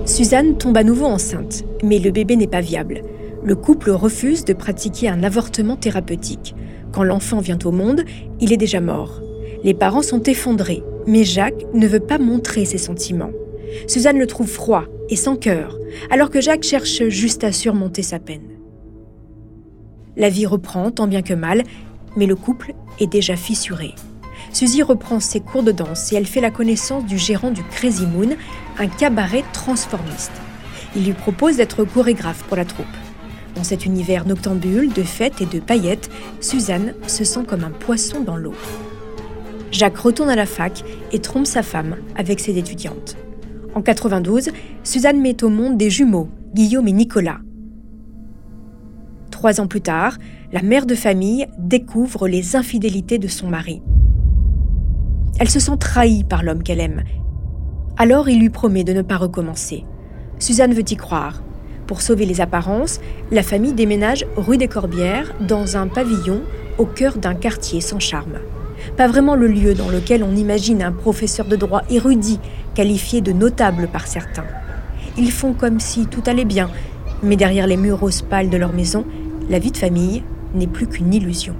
Suzanne 0.06 0.58
tombe 0.58 0.78
à 0.78 0.84
nouveau 0.84 1.06
enceinte, 1.06 1.64
mais 1.84 1.98
le 1.98 2.12
bébé 2.12 2.36
n'est 2.36 2.46
pas 2.46 2.62
viable. 2.62 3.02
Le 3.44 3.56
couple 3.56 3.90
refuse 3.90 4.46
de 4.46 4.54
pratiquer 4.54 5.10
un 5.10 5.24
avortement 5.24 5.76
thérapeutique. 5.76 6.56
Quand 6.92 7.04
l'enfant 7.04 7.40
vient 7.40 7.60
au 7.66 7.72
monde, 7.72 8.04
il 8.40 8.54
est 8.54 8.58
déjà 8.58 8.80
mort. 8.80 9.22
Les 9.64 9.74
parents 9.74 10.04
sont 10.04 10.22
effondrés, 10.22 10.84
mais 11.08 11.24
Jacques 11.24 11.66
ne 11.74 11.88
veut 11.88 12.00
pas 12.00 12.18
montrer 12.18 12.66
ses 12.66 12.78
sentiments. 12.78 13.32
Suzanne 13.88 14.20
le 14.20 14.28
trouve 14.28 14.50
froid 14.50 14.86
et 15.10 15.16
sans 15.16 15.36
cœur, 15.36 15.78
alors 16.10 16.30
que 16.30 16.42
Jacques 16.42 16.64
cherche 16.64 17.08
juste 17.08 17.44
à 17.44 17.52
surmonter 17.52 18.02
sa 18.02 18.20
peine. 18.20 18.50
La 20.16 20.30
vie 20.30 20.46
reprend 20.46 20.92
tant 20.92 21.08
bien 21.08 21.22
que 21.22 21.34
mal, 21.34 21.64
mais 22.16 22.28
le 22.28 22.36
couple 22.36 22.74
est 23.00 23.08
déjà 23.08 23.36
fissuré. 23.36 23.96
Suzy 24.52 24.84
reprend 24.84 25.20
ses 25.20 25.40
cours 25.40 25.64
de 25.64 25.72
danse 25.72 26.14
et 26.14 26.16
elle 26.16 26.28
fait 26.28 26.42
la 26.42 26.52
connaissance 26.52 27.06
du 27.06 27.18
gérant 27.18 27.50
du 27.50 27.64
Crazy 27.64 28.06
Moon, 28.06 28.36
un 28.78 28.88
cabaret 28.88 29.44
transformiste. 29.52 30.32
Il 30.96 31.06
lui 31.06 31.14
propose 31.14 31.58
d'être 31.58 31.84
chorégraphe 31.86 32.44
pour 32.44 32.58
la 32.58 32.66
troupe. 32.66 32.86
Dans 33.56 33.64
cet 33.64 33.86
univers 33.86 34.28
noctambule 34.28 34.94
de 34.94 35.04
fêtes 35.04 35.42
et 35.42 35.48
de 35.48 35.60
paillettes, 35.60 36.10
Suzanne 36.40 36.94
se 37.08 37.24
sent 37.24 37.46
comme 37.48 37.64
un 37.64 37.72
poisson 37.72 38.22
dans 38.22 38.36
l'eau. 38.36 38.54
Jacques 39.74 39.98
retourne 39.98 40.30
à 40.30 40.36
la 40.36 40.46
fac 40.46 40.84
et 41.12 41.20
trompe 41.20 41.48
sa 41.48 41.64
femme 41.64 41.96
avec 42.16 42.40
ses 42.40 42.60
étudiantes. 42.60 43.18
En 43.74 43.82
92, 43.82 44.52
Suzanne 44.84 45.20
met 45.20 45.44
au 45.44 45.50
monde 45.50 45.78
des 45.78 45.90
jumeaux, 45.90 46.30
Guillaume 46.54 46.88
et 46.88 46.92
Nicolas. 46.92 47.40
Trois 49.32 49.60
ans 49.60 49.66
plus 49.66 49.82
tard, 49.82 50.20
la 50.52 50.62
mère 50.62 50.86
de 50.86 50.94
famille 50.94 51.48
découvre 51.58 52.28
les 52.28 52.56
infidélités 52.56 53.18
de 53.18 53.28
son 53.28 53.48
mari. 53.48 53.82
Elle 55.40 55.50
se 55.50 55.60
sent 55.60 55.78
trahie 55.80 56.24
par 56.24 56.44
l'homme 56.44 56.62
qu'elle 56.62 56.80
aime. 56.80 57.04
Alors 57.98 58.30
il 58.30 58.40
lui 58.40 58.52
promet 58.52 58.84
de 58.84 58.94
ne 58.94 59.02
pas 59.02 59.18
recommencer. 59.18 59.86
Suzanne 60.38 60.76
veut 60.76 60.88
y 60.88 60.96
croire. 60.96 61.42
Pour 61.88 62.02
sauver 62.02 62.28
les 62.28 62.42
apparences, 62.42 63.00
la 63.32 63.42
famille 63.42 63.74
déménage 63.74 64.28
rue 64.38 64.58
des 64.58 64.68
Corbières 64.68 65.34
dans 65.42 65.78
un 65.78 65.88
pavillon 65.88 66.44
au 66.78 66.86
cœur 66.86 67.18
d'un 67.18 67.34
quartier 67.34 67.82
sans 67.82 68.00
charme 68.00 68.38
pas 68.98 69.08
vraiment 69.08 69.36
le 69.36 69.48
lieu 69.48 69.74
dans 69.74 69.90
lequel 69.90 70.24
on 70.24 70.36
imagine 70.36 70.82
un 70.82 70.92
professeur 70.92 71.46
de 71.46 71.56
droit 71.56 71.84
érudit, 71.90 72.40
qualifié 72.76 73.22
de 73.22 73.32
notable 73.32 73.88
par 73.88 74.08
certains. 74.08 74.46
Ils 75.18 75.32
font 75.32 75.54
comme 75.54 75.80
si 75.80 76.08
tout 76.08 76.24
allait 76.26 76.46
bien, 76.46 76.70
mais 77.22 77.36
derrière 77.36 77.68
les 77.68 77.78
murs 77.78 78.00
rose 78.00 78.22
pâles 78.22 78.50
de 78.50 78.58
leur 78.58 78.74
maison, 78.74 79.06
la 79.50 79.60
vie 79.60 79.72
de 79.72 79.78
famille 79.78 80.24
n'est 80.54 80.68
plus 80.68 80.88
qu'une 80.88 81.14
illusion. 81.14 81.56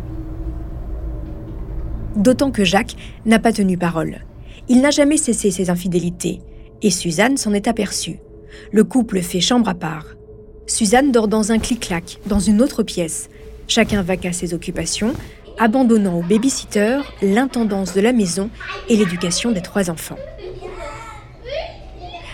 D'autant 2.16 2.52
que 2.52 2.64
Jacques 2.64 2.96
n'a 3.26 3.40
pas 3.40 3.54
tenu 3.54 3.78
parole. 3.78 4.20
Il 4.70 4.82
n'a 4.82 4.92
jamais 4.92 5.18
cessé 5.18 5.52
ses 5.52 5.70
infidélités, 5.70 6.42
et 6.82 6.90
Suzanne 6.90 7.38
s'en 7.38 7.54
est 7.54 7.68
aperçue. 7.68 8.20
Le 8.72 8.84
couple 8.84 9.22
fait 9.22 9.42
chambre 9.42 9.70
à 9.70 9.74
part. 9.74 10.06
Suzanne 10.68 11.12
dort 11.12 11.28
dans 11.28 11.52
un 11.52 11.60
clic-clac, 11.60 12.20
dans 12.28 12.40
une 12.40 12.62
autre 12.62 12.84
pièce. 12.84 13.30
Chacun 13.68 14.02
va 14.02 14.16
qu'à 14.18 14.32
ses 14.32 14.54
occupations, 14.54 15.14
abandonnant 15.58 16.20
au 16.20 16.22
babysitter 16.22 17.00
l'intendance 17.22 17.94
de 17.94 18.02
la 18.02 18.14
maison 18.14 18.50
et 18.90 18.96
l'éducation 18.96 19.52
des 19.52 19.62
trois 19.62 19.90
enfants. 19.90 20.18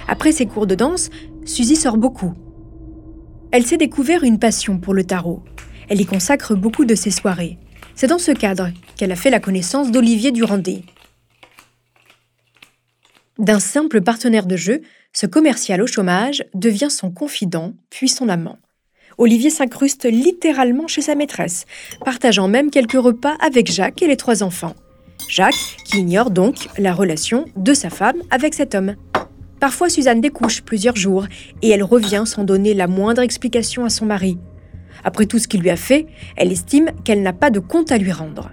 Après 0.07 0.31
ses 0.31 0.45
cours 0.45 0.67
de 0.67 0.75
danse, 0.75 1.09
Suzy 1.45 1.75
sort 1.75 1.97
beaucoup. 1.97 2.33
Elle 3.51 3.65
s'est 3.65 3.77
découvert 3.77 4.23
une 4.23 4.39
passion 4.39 4.79
pour 4.79 4.93
le 4.93 5.03
tarot. 5.03 5.43
Elle 5.87 6.01
y 6.01 6.05
consacre 6.05 6.55
beaucoup 6.55 6.85
de 6.85 6.95
ses 6.95 7.11
soirées. 7.11 7.57
C'est 7.95 8.07
dans 8.07 8.19
ce 8.19 8.31
cadre 8.31 8.69
qu'elle 8.95 9.11
a 9.11 9.15
fait 9.15 9.29
la 9.29 9.39
connaissance 9.39 9.91
d'Olivier 9.91 10.31
Durandé. 10.31 10.83
D'un 13.37 13.59
simple 13.59 14.01
partenaire 14.01 14.45
de 14.45 14.57
jeu, 14.57 14.81
ce 15.13 15.25
commercial 15.25 15.81
au 15.81 15.87
chômage 15.87 16.43
devient 16.53 16.91
son 16.91 17.11
confident, 17.11 17.73
puis 17.89 18.09
son 18.09 18.29
amant. 18.29 18.57
Olivier 19.19 19.49
s'incruste 19.49 20.05
littéralement 20.05 20.87
chez 20.87 21.01
sa 21.01 21.13
maîtresse, 21.13 21.65
partageant 22.05 22.47
même 22.47 22.71
quelques 22.71 22.93
repas 22.93 23.35
avec 23.41 23.69
Jacques 23.69 24.01
et 24.01 24.07
les 24.07 24.15
trois 24.15 24.43
enfants. 24.43 24.75
Jacques 25.27 25.75
qui 25.83 25.99
ignore 25.99 26.31
donc 26.31 26.69
la 26.77 26.93
relation 26.93 27.43
de 27.57 27.73
sa 27.73 27.89
femme 27.89 28.15
avec 28.31 28.53
cet 28.53 28.75
homme. 28.75 28.95
Parfois, 29.59 29.89
Suzanne 29.89 30.21
découche 30.21 30.61
plusieurs 30.61 30.95
jours 30.95 31.25
et 31.61 31.67
elle 31.69 31.83
revient 31.83 32.23
sans 32.25 32.45
donner 32.45 32.73
la 32.73 32.87
moindre 32.87 33.21
explication 33.21 33.83
à 33.83 33.89
son 33.89 34.05
mari. 34.05 34.37
Après 35.03 35.25
tout 35.25 35.37
ce 35.37 35.49
qu'il 35.49 35.59
lui 35.59 35.69
a 35.69 35.75
fait, 35.75 36.07
elle 36.37 36.53
estime 36.53 36.89
qu'elle 37.03 37.21
n'a 37.21 37.33
pas 37.33 37.49
de 37.49 37.59
compte 37.59 37.91
à 37.91 37.97
lui 37.97 38.13
rendre. 38.13 38.51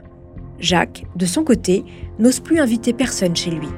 Jacques, 0.58 1.04
de 1.14 1.26
son 1.26 1.44
côté, 1.44 1.84
n'ose 2.18 2.40
plus 2.40 2.58
inviter 2.58 2.92
personne 2.92 3.36
chez 3.36 3.52
lui. 3.52 3.68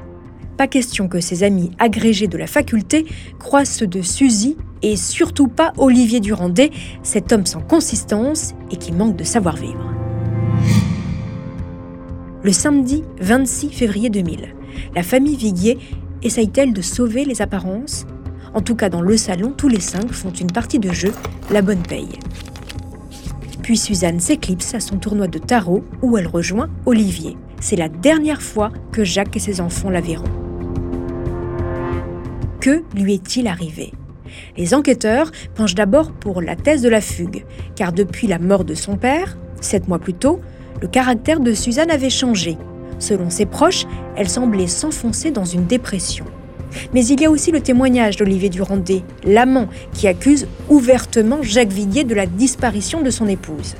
Pas 0.59 0.67
question 0.67 1.07
que 1.07 1.21
ses 1.21 1.43
amis 1.43 1.71
agrégés 1.79 2.27
de 2.27 2.37
la 2.37 2.45
faculté 2.45 3.05
croisent 3.39 3.77
ceux 3.77 3.87
de 3.87 4.01
Suzy 4.01 4.57
et 4.81 4.97
surtout 4.97 5.47
pas 5.47 5.71
Olivier 5.77 6.19
Durandé, 6.19 6.69
cet 7.01 7.31
homme 7.31 7.45
sans 7.45 7.61
consistance 7.61 8.55
et 8.69 8.75
qui 8.75 8.91
manque 8.91 9.15
de 9.15 9.23
savoir-vivre. 9.23 9.93
Le 12.43 12.51
samedi 12.51 13.05
26 13.21 13.69
février 13.69 14.09
2000, 14.09 14.53
la 14.93 15.01
famille 15.01 15.37
Viguier 15.37 15.77
essaye-t-elle 16.23 16.73
de 16.73 16.81
sauver 16.81 17.23
les 17.23 17.41
apparences? 17.41 18.05
En 18.53 18.59
tout 18.59 18.75
cas, 18.75 18.89
dans 18.89 19.01
le 19.01 19.15
salon, 19.15 19.53
tous 19.55 19.69
les 19.69 19.79
cinq 19.79 20.11
font 20.11 20.31
une 20.31 20.51
partie 20.51 20.79
de 20.79 20.91
jeu, 20.91 21.13
la 21.51 21.61
bonne 21.61 21.83
paye. 21.83 22.19
Puis 23.63 23.77
Suzanne 23.77 24.19
s'éclipse 24.19 24.75
à 24.75 24.81
son 24.81 24.97
tournoi 24.97 25.29
de 25.29 25.39
tarot 25.39 25.85
où 26.01 26.17
elle 26.17 26.27
rejoint 26.27 26.69
Olivier. 26.85 27.37
C'est 27.61 27.77
la 27.77 27.87
dernière 27.87 28.41
fois 28.41 28.73
que 28.91 29.05
Jacques 29.05 29.37
et 29.37 29.39
ses 29.39 29.61
enfants 29.61 29.89
la 29.89 30.01
verront. 30.01 30.48
Que 32.59 32.83
lui 32.93 33.13
est-il 33.13 33.47
arrivé 33.47 33.93
Les 34.57 34.73
enquêteurs 34.73 35.31
penchent 35.55 35.75
d'abord 35.75 36.11
pour 36.11 36.41
la 36.41 36.57
thèse 36.57 36.81
de 36.81 36.89
la 36.89 36.99
fugue, 36.99 37.45
car 37.75 37.93
depuis 37.93 38.27
la 38.27 38.37
mort 38.37 38.65
de 38.65 38.73
son 38.73 38.97
père, 38.97 39.37
sept 39.61 39.87
mois 39.87 39.99
plus 39.99 40.13
tôt, 40.13 40.41
le 40.81 40.89
caractère 40.89 41.39
de 41.39 41.53
Suzanne 41.53 41.89
avait 41.89 42.09
changé. 42.09 42.57
Selon 42.99 43.29
ses 43.29 43.45
proches, 43.45 43.85
elle 44.17 44.29
semblait 44.29 44.67
s'enfoncer 44.67 45.31
dans 45.31 45.45
une 45.45 45.67
dépression. 45.67 46.25
Mais 46.93 47.05
il 47.05 47.21
y 47.21 47.25
a 47.25 47.31
aussi 47.31 47.51
le 47.51 47.61
témoignage 47.61 48.17
d'Olivier 48.17 48.49
Durandet, 48.49 49.03
l'amant, 49.23 49.69
qui 49.93 50.07
accuse 50.07 50.47
ouvertement 50.67 51.41
Jacques 51.41 51.71
Viguier 51.71 52.03
de 52.03 52.13
la 52.13 52.25
disparition 52.25 53.01
de 53.01 53.09
son 53.09 53.27
épouse. 53.27 53.75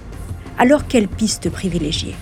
Alors 0.58 0.88
quelle 0.88 1.10
piste 1.10 1.50
privilégier? 1.50 2.16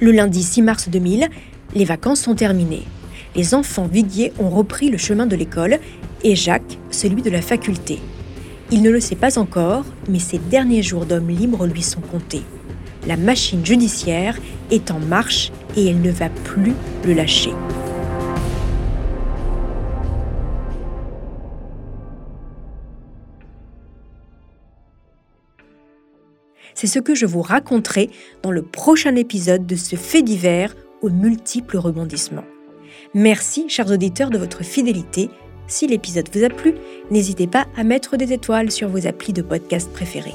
Le 0.00 0.12
lundi 0.12 0.42
6 0.42 0.60
mars 0.60 0.88
2000, 0.90 1.28
les 1.74 1.84
vacances 1.86 2.20
sont 2.20 2.34
terminées. 2.34 2.84
Les 3.36 3.54
enfants 3.54 3.86
Viguier 3.86 4.32
ont 4.38 4.48
repris 4.48 4.88
le 4.88 4.96
chemin 4.96 5.26
de 5.26 5.36
l'école 5.36 5.78
et 6.24 6.34
Jacques 6.34 6.78
celui 6.90 7.20
de 7.20 7.28
la 7.28 7.42
faculté. 7.42 8.00
Il 8.70 8.80
ne 8.80 8.90
le 8.90 8.98
sait 8.98 9.14
pas 9.14 9.38
encore, 9.38 9.84
mais 10.08 10.18
ses 10.18 10.38
derniers 10.38 10.82
jours 10.82 11.04
d'homme 11.04 11.28
libre 11.28 11.66
lui 11.66 11.82
sont 11.82 12.00
comptés. 12.00 12.42
La 13.06 13.18
machine 13.18 13.64
judiciaire 13.64 14.38
est 14.70 14.90
en 14.90 14.98
marche 14.98 15.52
et 15.76 15.86
elle 15.86 16.00
ne 16.00 16.10
va 16.10 16.30
plus 16.30 16.72
le 17.04 17.12
lâcher. 17.12 17.52
C'est 26.74 26.86
ce 26.86 26.98
que 26.98 27.14
je 27.14 27.26
vous 27.26 27.42
raconterai 27.42 28.10
dans 28.42 28.50
le 28.50 28.62
prochain 28.62 29.14
épisode 29.14 29.66
de 29.66 29.76
ce 29.76 29.96
fait 29.96 30.22
divers 30.22 30.74
aux 31.02 31.10
multiples 31.10 31.76
rebondissements. 31.76 32.44
Merci, 33.18 33.70
chers 33.70 33.90
auditeurs, 33.90 34.28
de 34.28 34.36
votre 34.36 34.62
fidélité 34.62 35.30
si 35.68 35.86
l'épisode 35.86 36.28
vous 36.34 36.44
a 36.44 36.50
plu, 36.50 36.74
n'hésitez 37.10 37.46
pas 37.46 37.66
à 37.74 37.82
mettre 37.82 38.18
des 38.18 38.34
étoiles 38.34 38.70
sur 38.70 38.90
vos 38.90 39.06
applis 39.06 39.32
de 39.32 39.40
podcast 39.40 39.90
préférés. 39.90 40.34